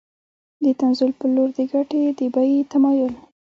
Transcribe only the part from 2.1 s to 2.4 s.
د